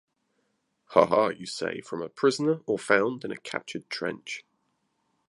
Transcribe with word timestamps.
Haha, 0.95 1.29
you 1.37 1.45
say, 1.45 1.79
from 1.81 2.01
a 2.01 2.09
prisoner 2.09 2.61
or 2.65 2.79
found 2.79 3.23
in 3.23 3.29
a 3.31 3.37
captured 3.37 3.87
trench. 3.87 4.43